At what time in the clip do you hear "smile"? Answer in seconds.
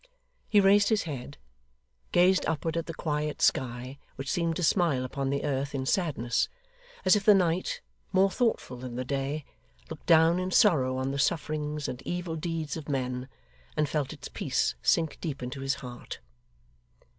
4.63-5.05